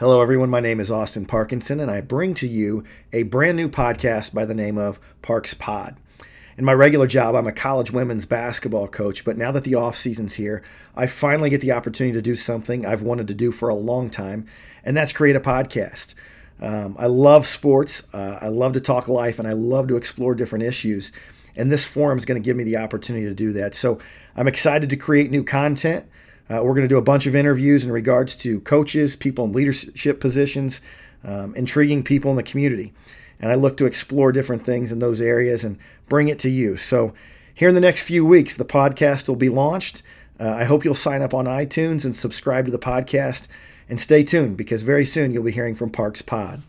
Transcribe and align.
Hello, 0.00 0.22
everyone. 0.22 0.48
My 0.48 0.60
name 0.60 0.80
is 0.80 0.90
Austin 0.90 1.26
Parkinson, 1.26 1.78
and 1.78 1.90
I 1.90 2.00
bring 2.00 2.32
to 2.36 2.48
you 2.48 2.84
a 3.12 3.24
brand 3.24 3.58
new 3.58 3.68
podcast 3.68 4.32
by 4.32 4.46
the 4.46 4.54
name 4.54 4.78
of 4.78 4.98
Parks 5.20 5.52
Pod. 5.52 5.94
In 6.56 6.64
my 6.64 6.72
regular 6.72 7.06
job, 7.06 7.34
I'm 7.34 7.46
a 7.46 7.52
college 7.52 7.90
women's 7.90 8.24
basketball 8.24 8.88
coach, 8.88 9.26
but 9.26 9.36
now 9.36 9.52
that 9.52 9.64
the 9.64 9.74
off 9.74 9.98
season's 9.98 10.36
here, 10.36 10.62
I 10.96 11.06
finally 11.06 11.50
get 11.50 11.60
the 11.60 11.72
opportunity 11.72 12.14
to 12.14 12.22
do 12.22 12.34
something 12.34 12.86
I've 12.86 13.02
wanted 13.02 13.28
to 13.28 13.34
do 13.34 13.52
for 13.52 13.68
a 13.68 13.74
long 13.74 14.08
time, 14.08 14.46
and 14.84 14.96
that's 14.96 15.12
create 15.12 15.36
a 15.36 15.40
podcast. 15.40 16.14
Um, 16.62 16.96
I 16.98 17.04
love 17.04 17.46
sports, 17.46 18.02
uh, 18.14 18.38
I 18.40 18.48
love 18.48 18.72
to 18.72 18.80
talk 18.80 19.06
life, 19.06 19.38
and 19.38 19.46
I 19.46 19.52
love 19.52 19.86
to 19.88 19.96
explore 19.96 20.34
different 20.34 20.64
issues. 20.64 21.12
And 21.58 21.70
this 21.70 21.84
forum 21.84 22.16
is 22.16 22.24
going 22.24 22.42
to 22.42 22.46
give 22.46 22.56
me 22.56 22.64
the 22.64 22.78
opportunity 22.78 23.26
to 23.26 23.34
do 23.34 23.52
that. 23.52 23.74
So 23.74 23.98
I'm 24.34 24.48
excited 24.48 24.88
to 24.88 24.96
create 24.96 25.30
new 25.30 25.44
content. 25.44 26.06
Uh, 26.50 26.62
we're 26.64 26.74
going 26.74 26.86
to 26.86 26.88
do 26.88 26.98
a 26.98 27.02
bunch 27.02 27.26
of 27.26 27.36
interviews 27.36 27.84
in 27.84 27.92
regards 27.92 28.34
to 28.36 28.60
coaches, 28.60 29.14
people 29.14 29.44
in 29.44 29.52
leadership 29.52 30.18
positions, 30.18 30.80
um, 31.22 31.54
intriguing 31.54 32.02
people 32.02 32.30
in 32.30 32.36
the 32.36 32.42
community. 32.42 32.92
And 33.38 33.52
I 33.52 33.54
look 33.54 33.76
to 33.76 33.86
explore 33.86 34.32
different 34.32 34.64
things 34.64 34.90
in 34.90 34.98
those 34.98 35.20
areas 35.20 35.64
and 35.64 35.78
bring 36.08 36.28
it 36.28 36.38
to 36.40 36.50
you. 36.50 36.76
So, 36.76 37.14
here 37.54 37.68
in 37.68 37.74
the 37.74 37.80
next 37.80 38.02
few 38.02 38.24
weeks, 38.24 38.54
the 38.54 38.64
podcast 38.64 39.28
will 39.28 39.36
be 39.36 39.50
launched. 39.50 40.02
Uh, 40.38 40.48
I 40.48 40.64
hope 40.64 40.84
you'll 40.84 40.94
sign 40.94 41.20
up 41.20 41.34
on 41.34 41.44
iTunes 41.44 42.04
and 42.04 42.16
subscribe 42.16 42.64
to 42.64 42.72
the 42.72 42.78
podcast. 42.78 43.48
And 43.88 44.00
stay 44.00 44.22
tuned 44.24 44.56
because 44.56 44.82
very 44.82 45.04
soon 45.04 45.32
you'll 45.32 45.42
be 45.42 45.52
hearing 45.52 45.74
from 45.74 45.90
Parks 45.90 46.22
Pod. 46.22 46.62